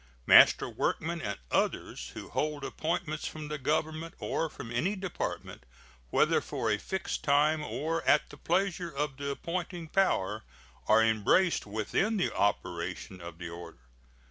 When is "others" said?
1.51-2.09